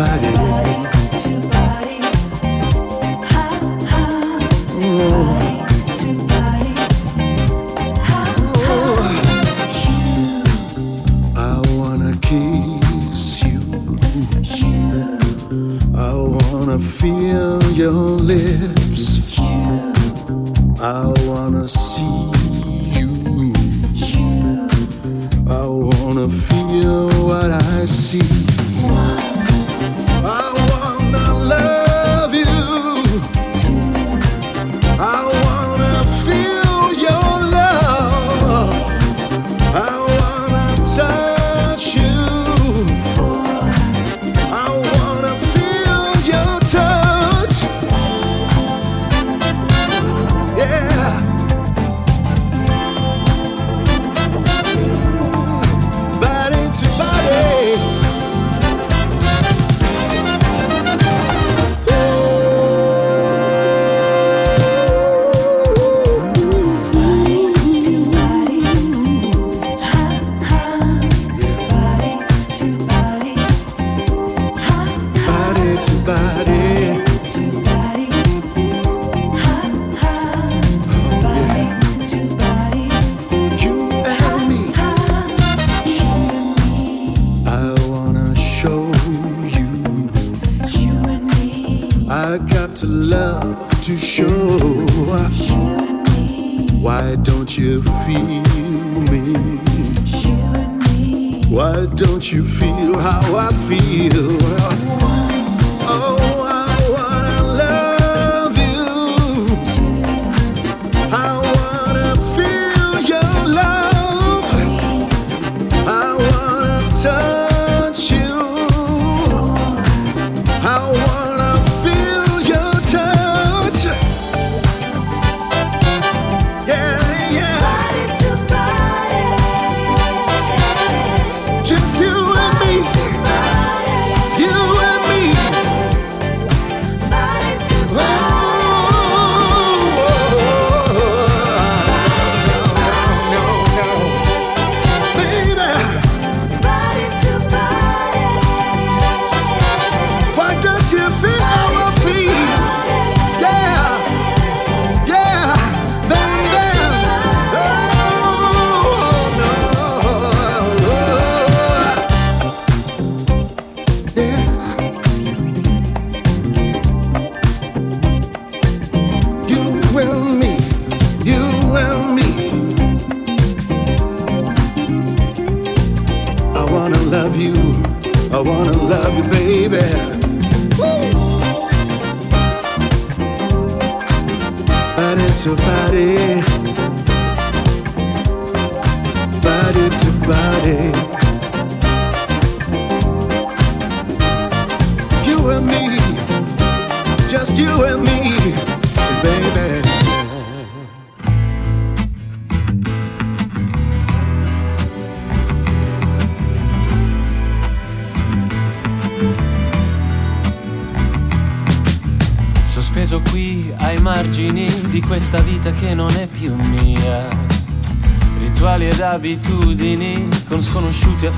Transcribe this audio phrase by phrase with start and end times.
[0.00, 0.99] body.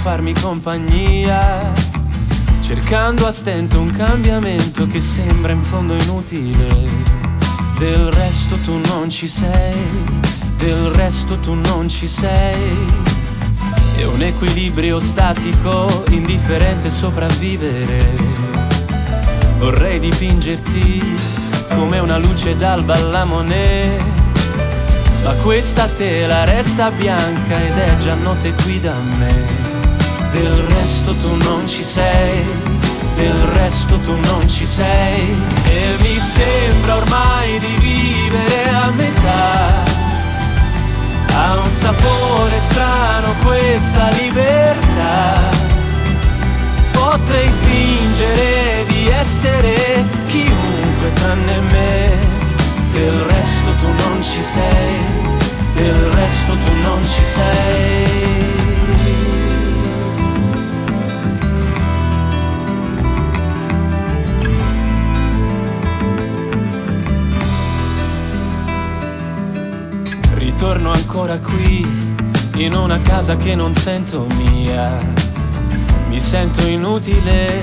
[0.02, 1.72] Farmi compagnia,
[2.58, 6.90] cercando a stento un cambiamento che sembra in fondo inutile.
[7.78, 9.86] Del resto tu non ci sei,
[10.56, 12.76] del resto tu non ci sei.
[13.96, 18.10] È un equilibrio statico, indifferente sopravvivere.
[19.58, 21.14] Vorrei dipingerti
[21.76, 24.20] come una luce d'alba alla moneta
[25.22, 29.71] ma questa tela resta bianca ed è già notte qui da me.
[30.32, 32.42] Del resto tu non ci sei,
[33.16, 35.36] del resto tu non ci sei.
[35.64, 39.84] E mi sembra ormai di vivere a metà.
[41.34, 45.50] A un sapore strano questa libertà.
[46.92, 52.16] Potrei fingere di essere chiunque tranne me,
[52.92, 54.96] del resto tu non ci sei,
[55.74, 58.41] del resto tu non ci sei.
[70.62, 71.84] Ritorno ancora qui,
[72.54, 74.96] in una casa che non sento mia.
[76.06, 77.62] Mi sento inutile,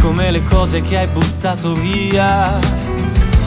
[0.00, 2.58] come le cose che hai buttato via.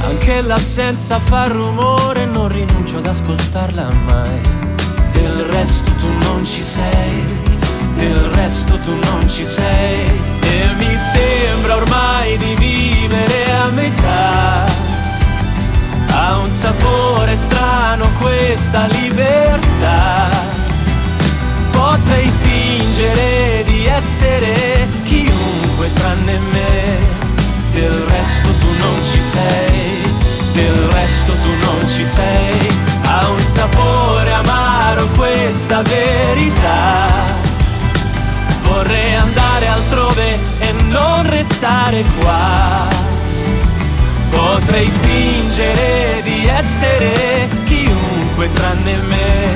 [0.07, 4.39] Anche l'assenza fa rumore, non rinuncio ad ascoltarla mai.
[5.11, 7.21] Del resto tu non ci sei,
[7.95, 10.05] del resto tu non ci sei.
[10.39, 14.84] E mi sembra ormai di vivere a metà
[16.33, 20.29] un sapore strano questa libertà.
[21.71, 26.99] Potrei fingere di essere chiunque tranne me,
[27.71, 30.13] del resto tu non ci sei,
[30.53, 31.64] del resto tu non
[46.75, 49.53] essere chiunque tranne me.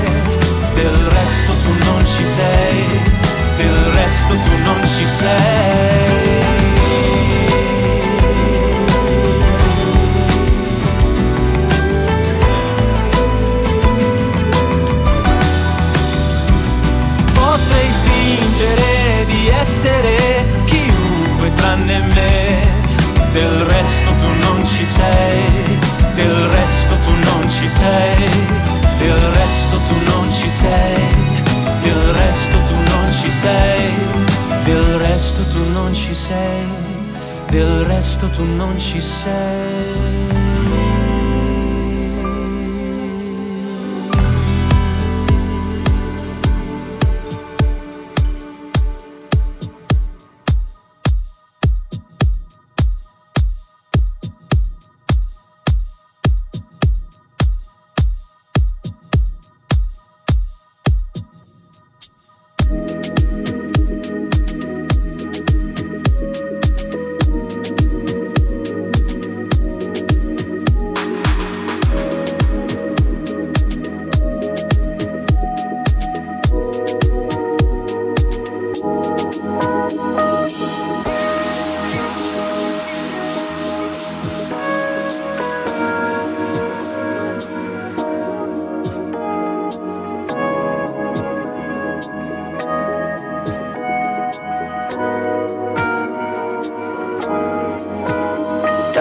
[0.74, 2.86] Del resto tu non ci sei,
[3.57, 6.38] del resto tu non ci sei.
[17.33, 22.80] Potrei fingere di essere chiunque tranne me
[23.31, 25.28] del resto tu non ci sei,
[26.19, 28.30] del resto tu non ci sei,
[28.98, 31.07] del resto tu non ci sei,
[31.81, 33.94] del resto tu non ci sei,
[34.66, 36.68] del resto tu non ci sei,
[37.50, 41.08] del resto tu non ci sei.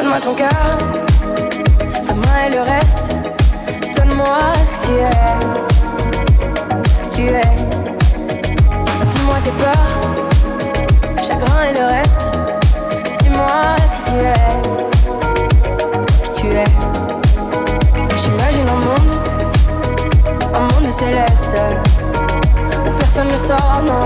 [0.09, 0.49] Donne-moi ton cœur,
[2.07, 3.09] ta main et le reste.
[3.95, 5.19] Donne-moi ce que tu es,
[6.89, 7.51] ce que tu es.
[9.13, 9.91] Dis-moi tes peurs,
[11.23, 12.25] chagrin et le reste.
[13.21, 14.47] Dis-moi qui tu es,
[16.33, 16.71] qui tu es.
[18.17, 19.13] J'imagine un monde,
[20.55, 21.57] un monde céleste.
[22.87, 24.05] Où personne ne sort, non,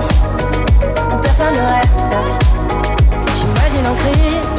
[1.15, 2.13] où personne ne reste.
[3.37, 4.52] J'imagine un cri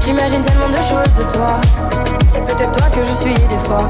[0.00, 1.60] J'imagine tellement de choses de toi.
[2.32, 3.88] C'est peut-être toi que je suis des fois.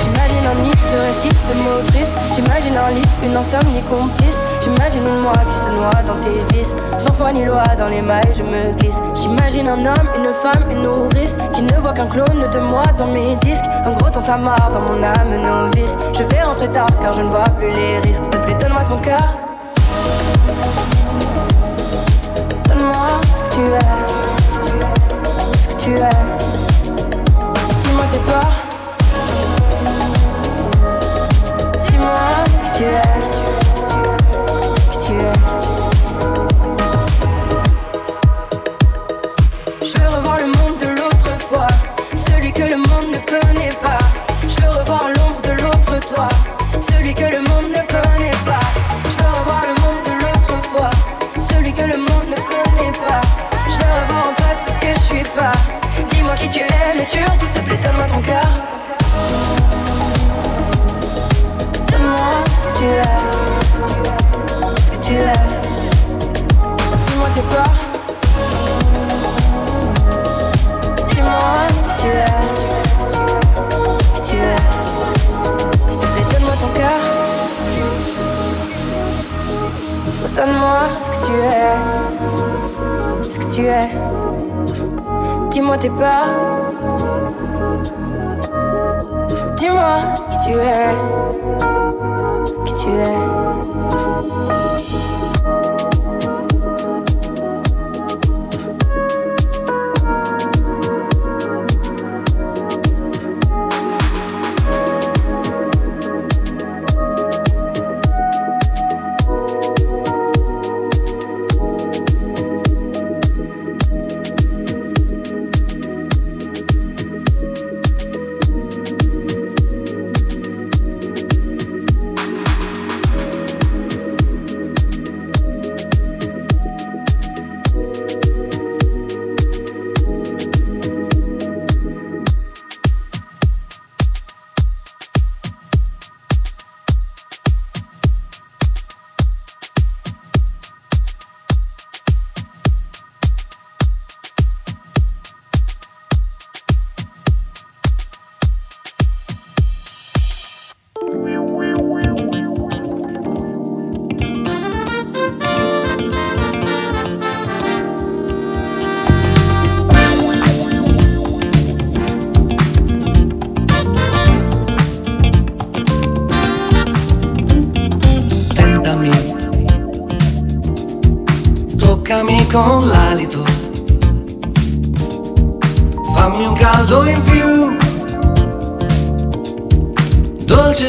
[0.00, 2.12] J'imagine un nid de récits, de mots tristes.
[2.34, 4.36] J'imagine un lit, une insomnie complice.
[4.60, 6.76] J'imagine moi qui se noie dans tes vices.
[6.98, 8.98] Sans foi ni loi, dans les mailles je me glisse.
[9.14, 11.34] J'imagine un homme, une femme, une nourrice.
[11.54, 13.64] Qui ne voit qu'un clone de moi dans mes disques.
[13.86, 15.96] Un gros tentamar dans mon âme novice.
[16.12, 18.24] Je vais rentrer tard car je ne vois plus les risques.
[18.24, 19.47] S'il te plaît, donne-moi ton cœur.
[25.88, 26.37] Tu es.
[83.58, 83.90] Tu es.
[85.50, 86.28] Dis-moi tes peurs.
[89.56, 90.94] Dis-moi qui tu es.
[92.64, 93.57] Qui tu es.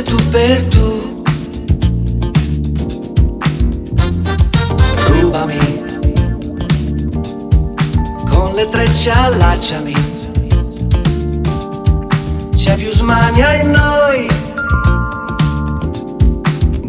[0.09, 1.23] Tu per tu.
[5.07, 5.59] Rubami,
[8.29, 9.93] con le trecce allacciami.
[12.55, 14.27] C'è più smania in noi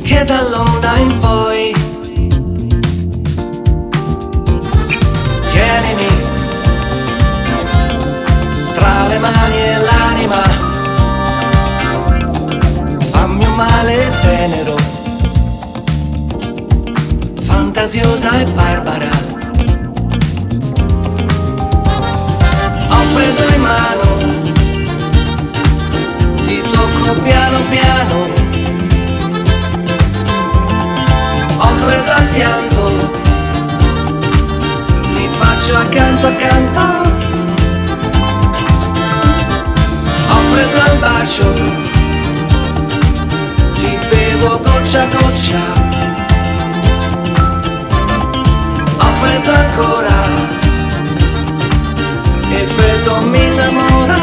[0.02, 1.80] che dall'onda in poi.
[5.50, 6.08] tienimi
[8.74, 10.59] tra le mani e l'anima,
[13.60, 14.76] male tenero,
[17.42, 19.10] fantasiosa e barbara.
[23.12, 24.06] Freddo in mano,
[26.42, 28.16] ti tocco piano piano,
[31.58, 32.80] ho freddo al pianto
[35.40, 36.80] faccio accanto accanto.
[40.30, 41.79] Ho freddo al bacio
[44.90, 45.60] goccia a goccia.
[48.98, 50.18] Ho freddo ancora.
[52.50, 54.18] E freddo mi innamora.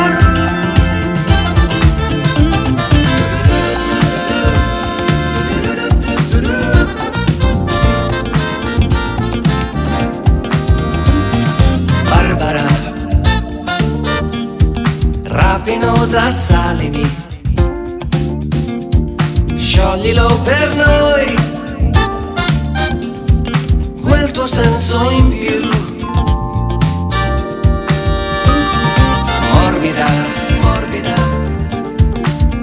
[15.23, 17.16] Rapinosa salimi
[19.77, 21.35] scioglilo per noi.
[24.01, 25.69] Quel tuo senso in più.
[29.53, 30.07] Morbida
[30.61, 31.15] morbida.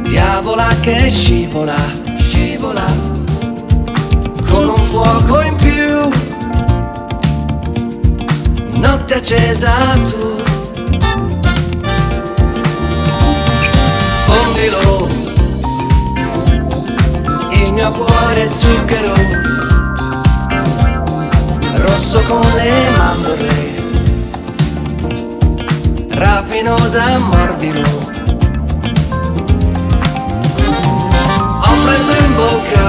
[0.03, 1.77] Diavola che scivola
[2.19, 2.87] scivola.
[4.49, 6.11] Con un fuoco in più.
[8.81, 10.34] Notte accesa tu
[17.75, 19.15] mio cuore zucchero
[21.75, 23.73] rosso con le mandorle.
[26.11, 27.89] Rapinosa mordilo.
[31.67, 32.87] Ho freddo in bocca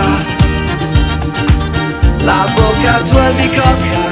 [2.19, 4.03] la bocca tua di cocca.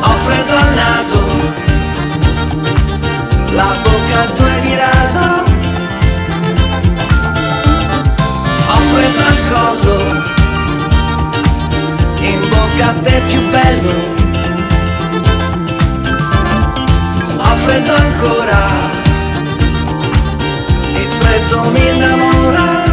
[0.00, 1.20] Ho freddo al naso
[3.50, 4.93] la bocca tua di raso
[9.50, 9.98] collo.
[12.20, 13.94] In bocca a te più bello.
[17.36, 18.60] Ho freddo ancora.
[21.00, 22.83] Il freddo mi innamora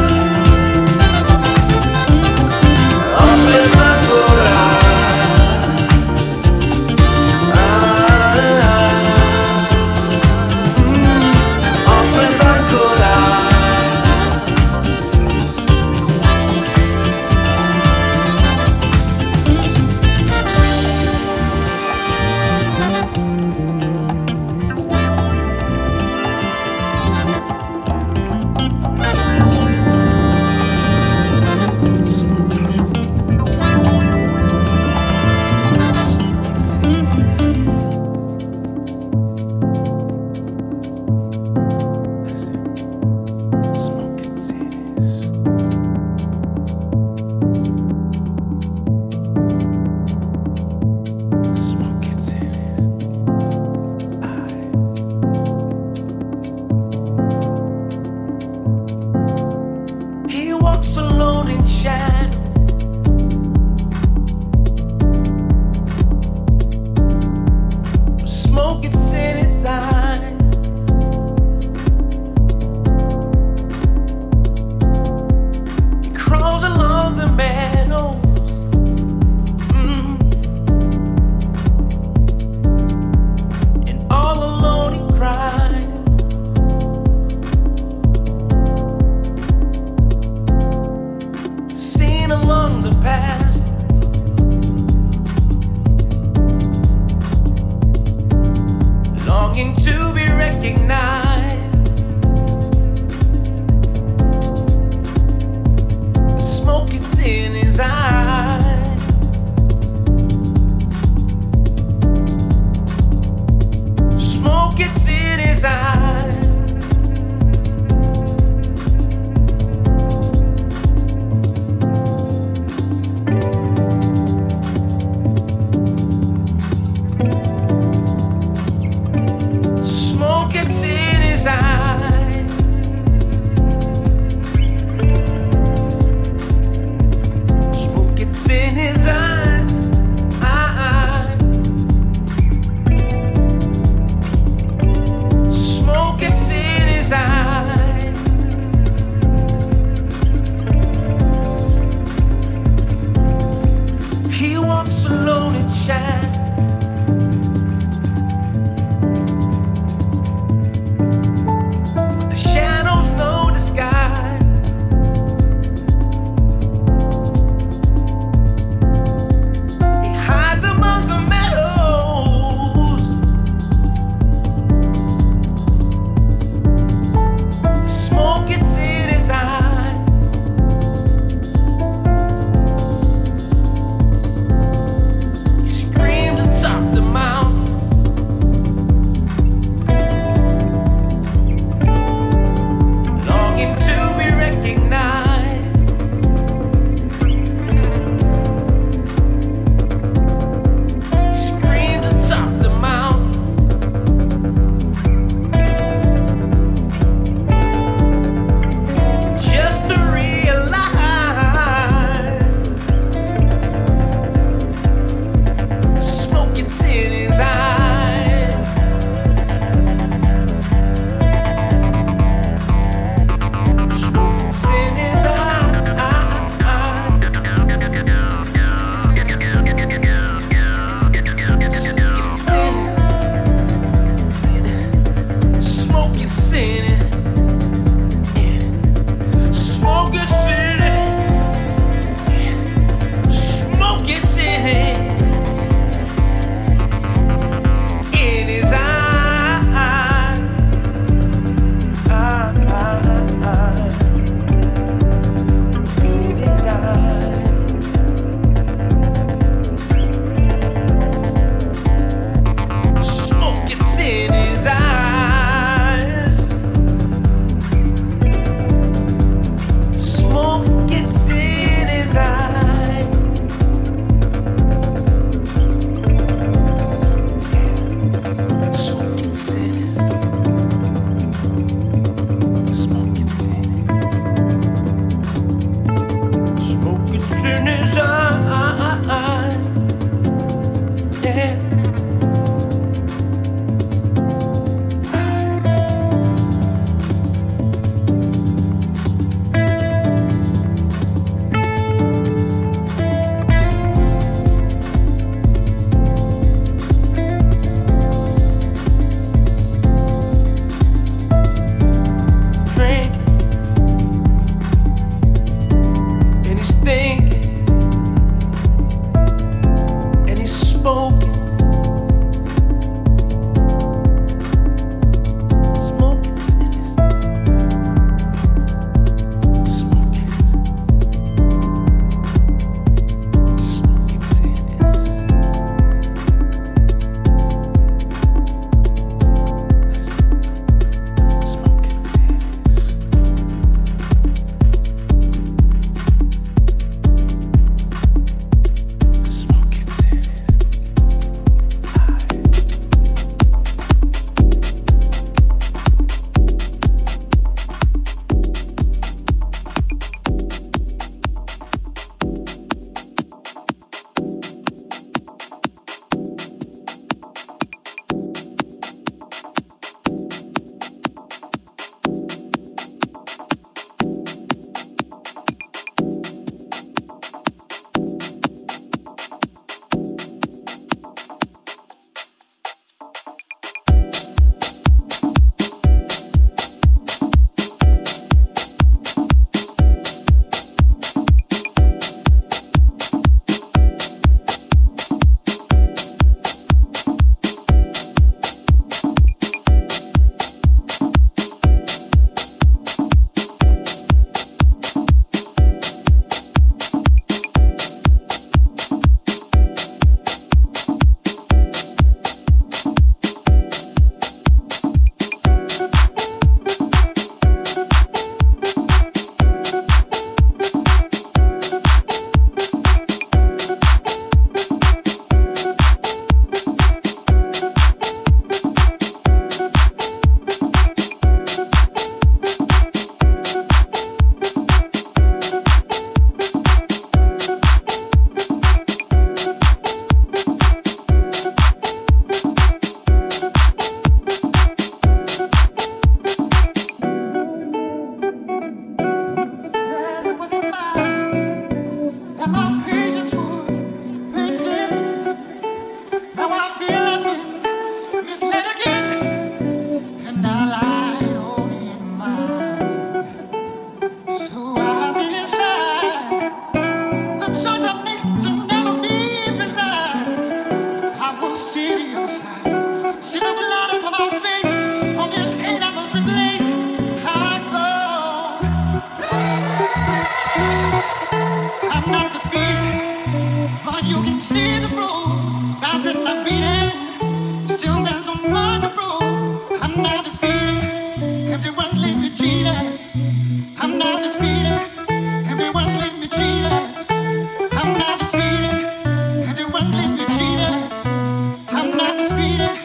[502.42, 502.81] read it.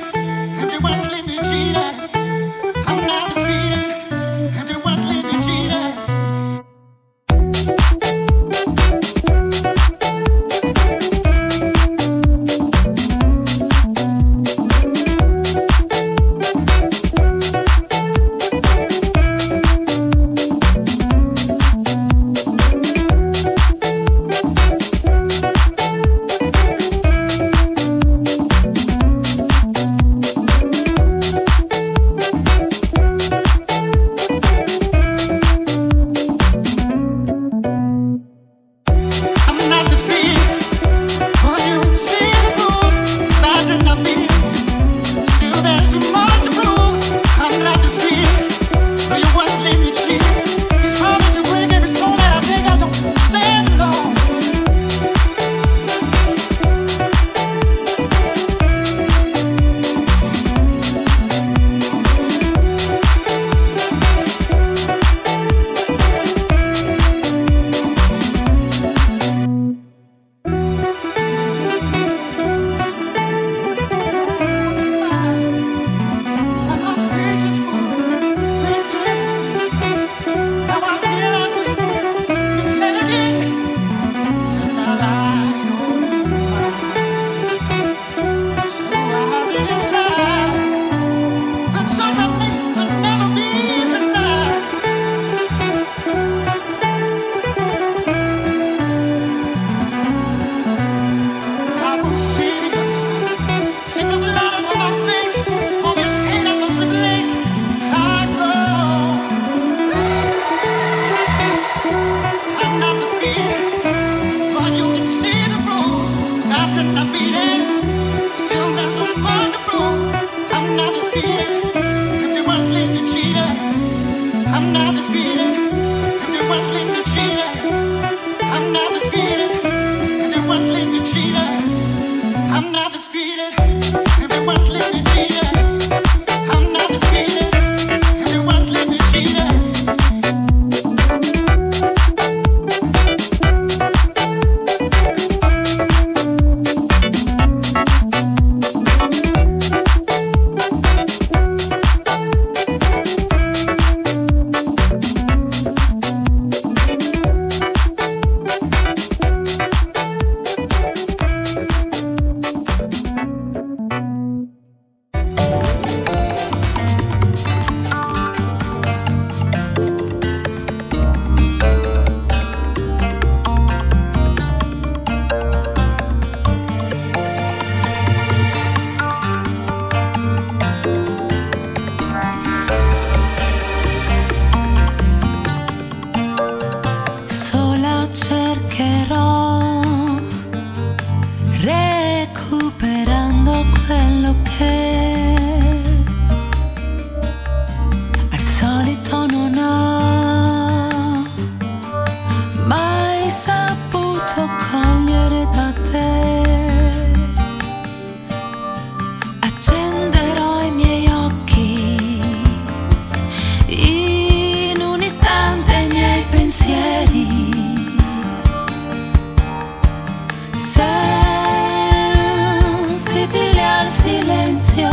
[223.76, 224.90] al silencio.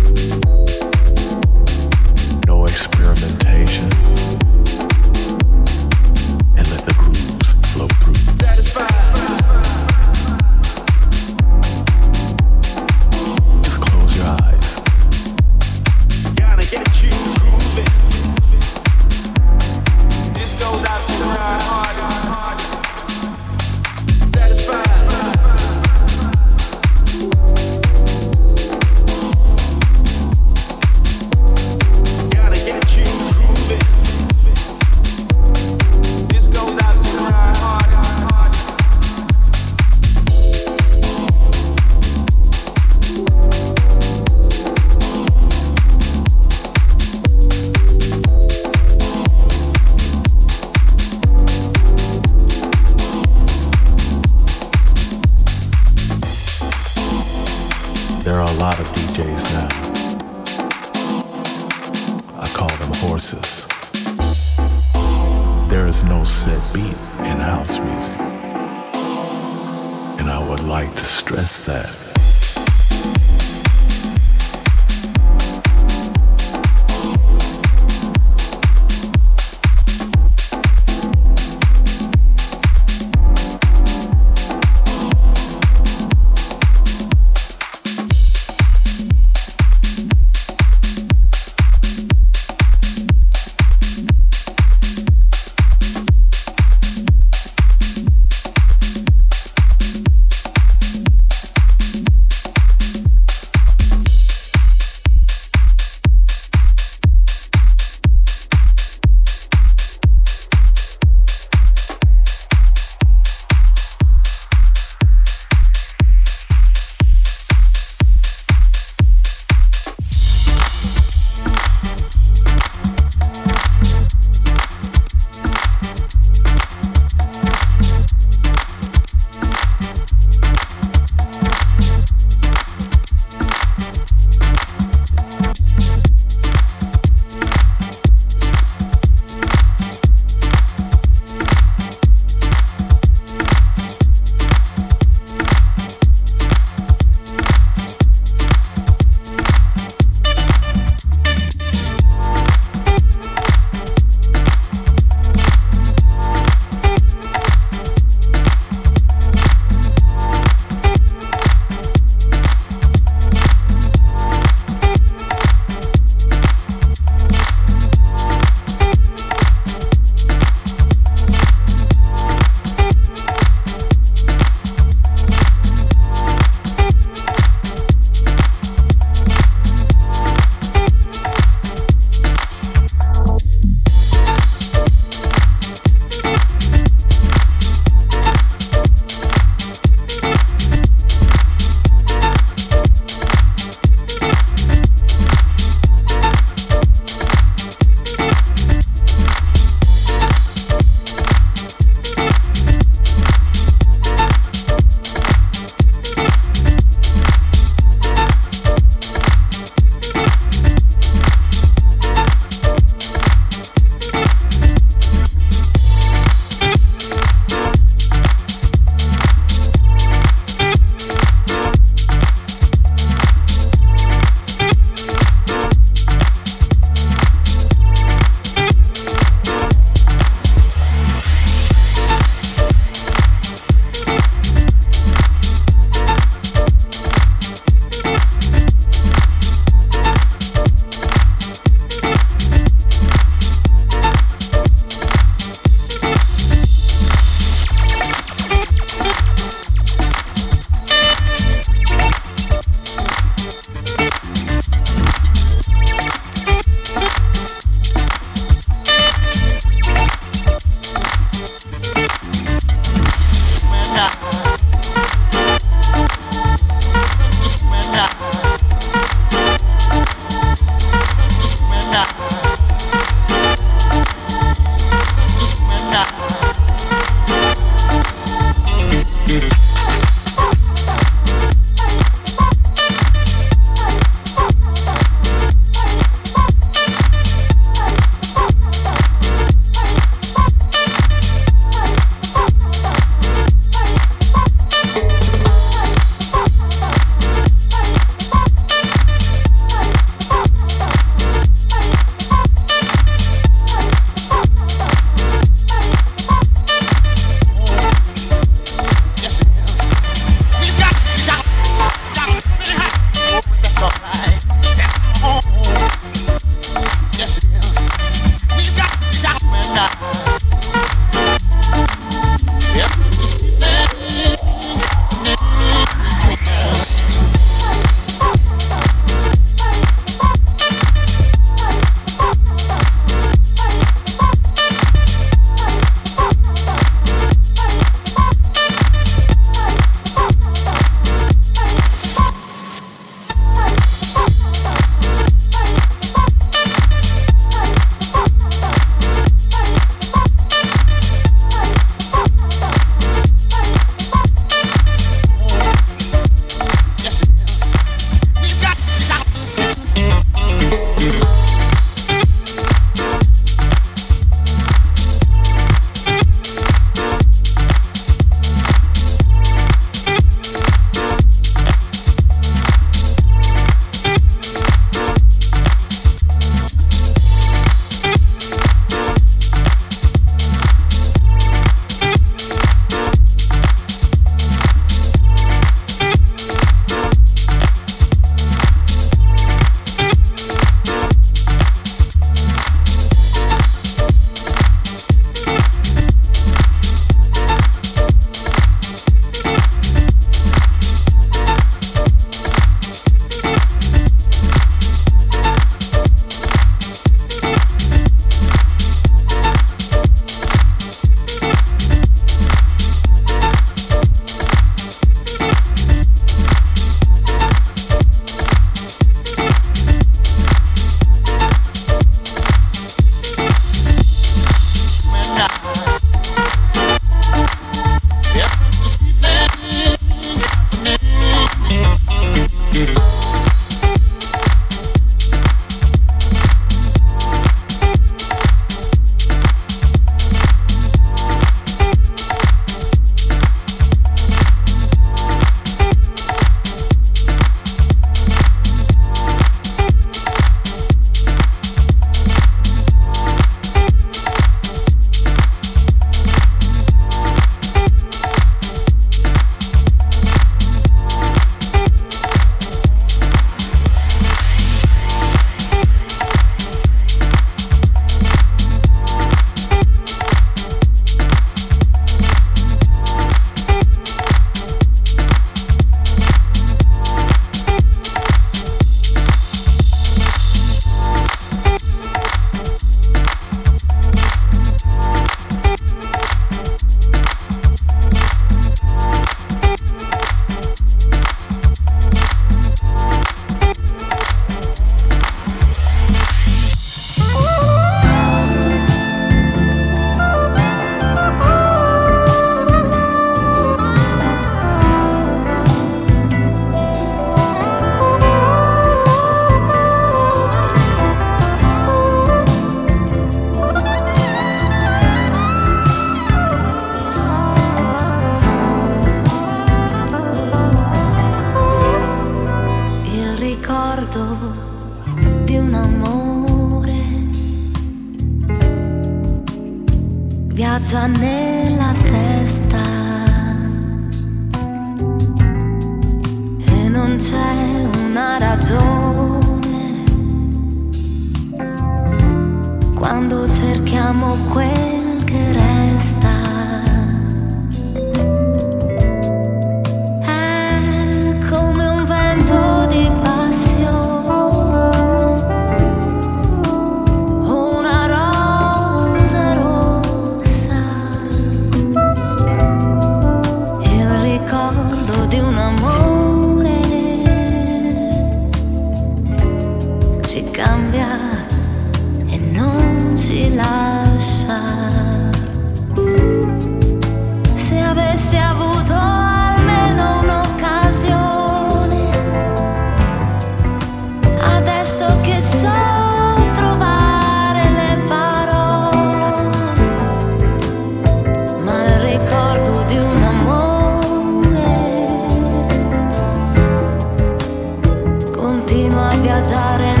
[599.41, 600.00] viaggiare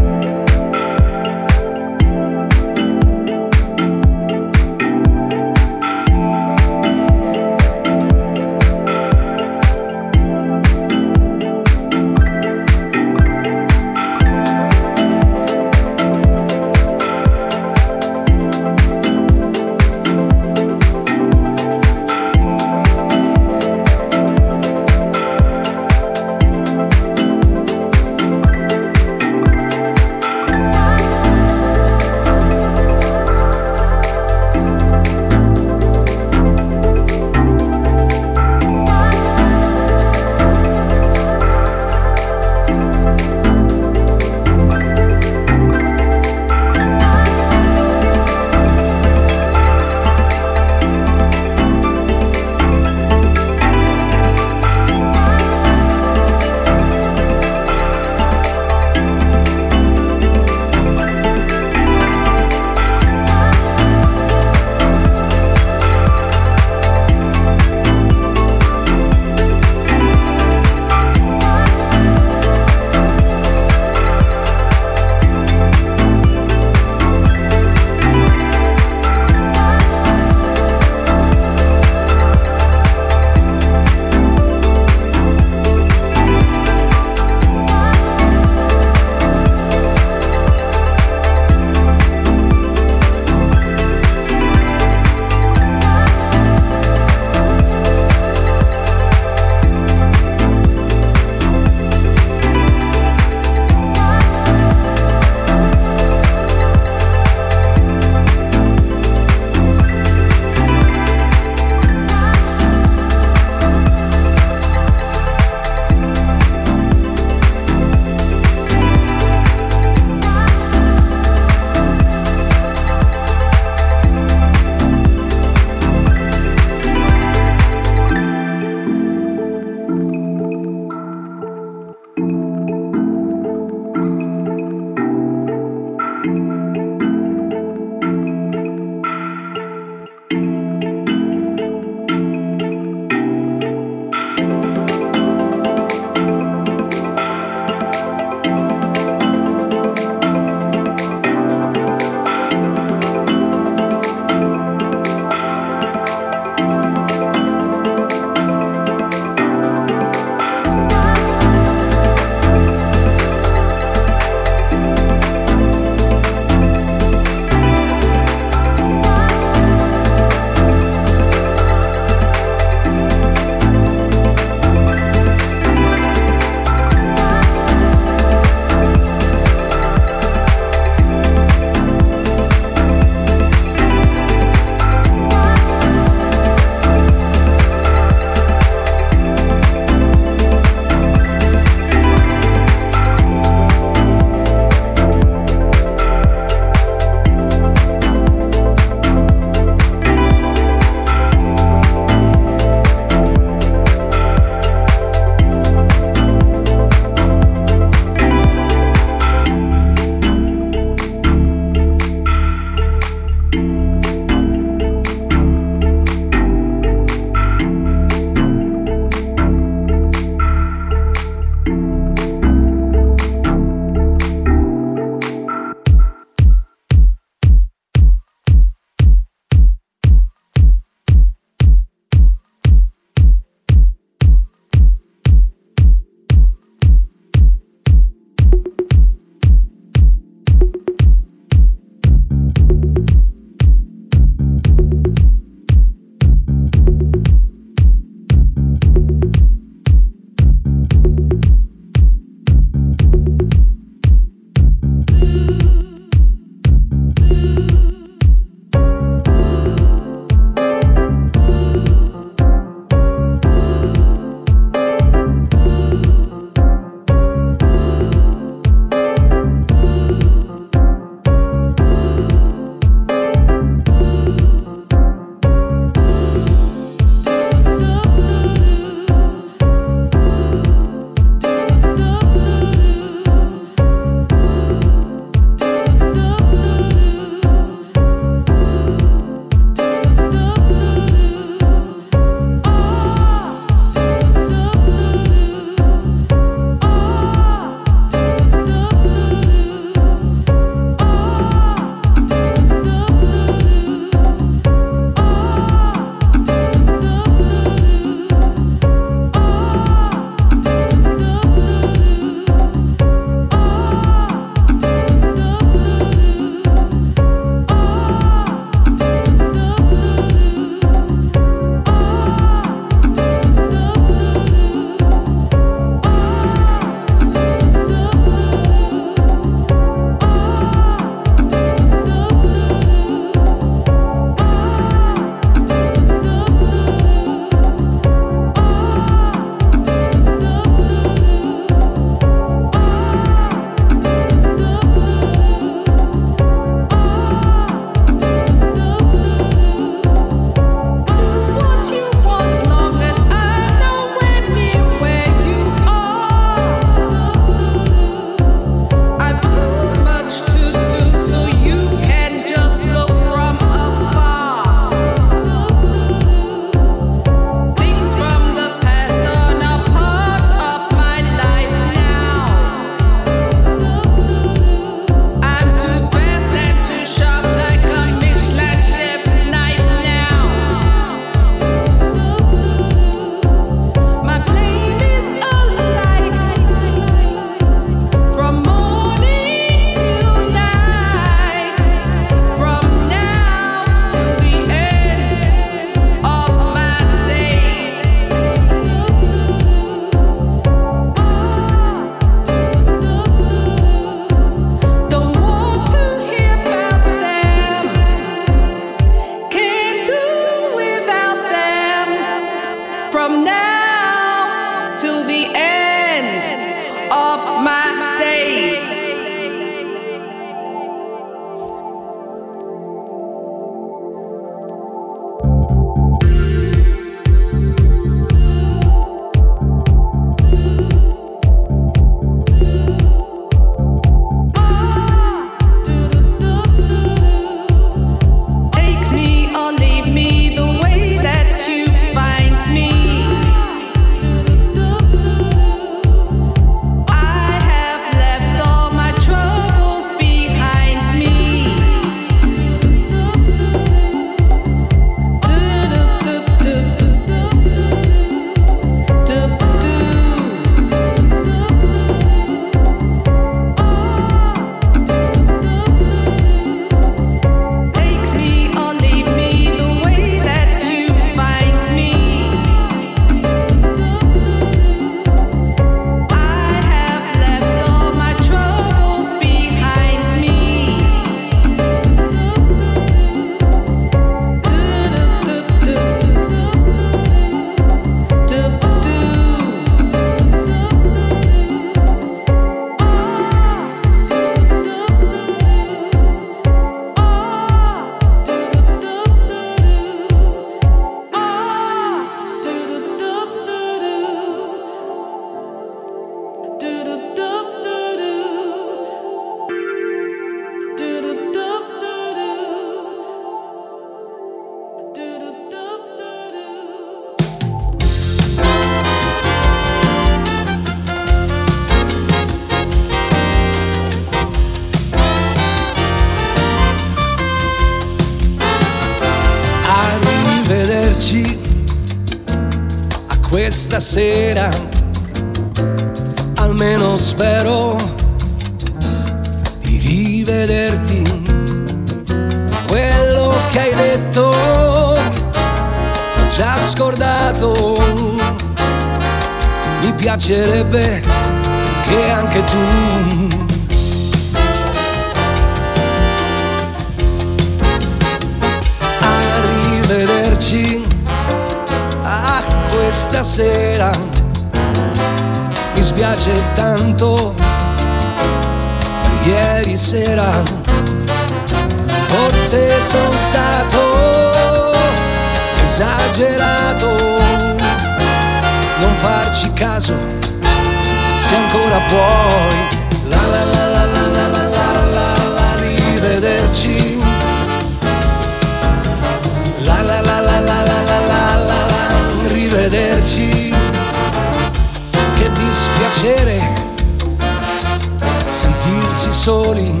[599.18, 600.00] sentirsi soli,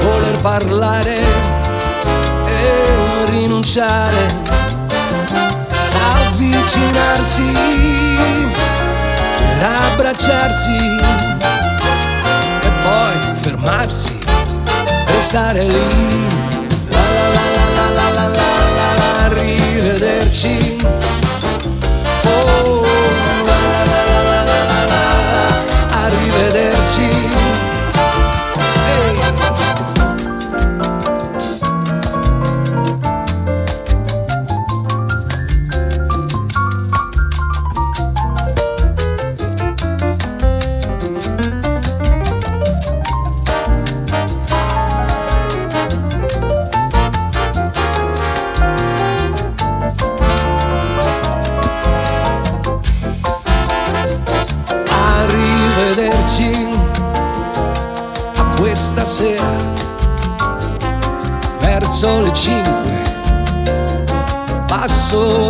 [0.00, 1.20] voler parlare
[2.46, 4.26] e rinunciare,
[6.16, 7.52] avvicinarsi
[9.36, 10.96] per abbracciarsi
[12.60, 16.26] e poi fermarsi, e stare lì.
[16.88, 20.56] La la la la la la la la, la rivederci.
[22.24, 22.87] Oh,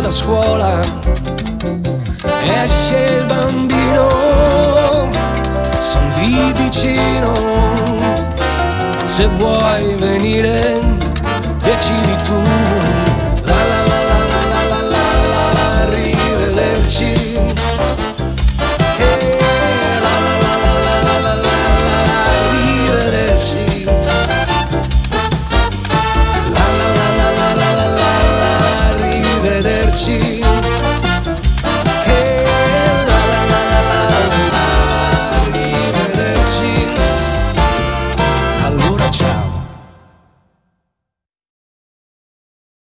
[0.09, 0.81] a scuola,
[2.63, 5.07] esce il bambino,
[5.77, 7.33] son lì vicino,
[9.05, 10.78] se vuoi venire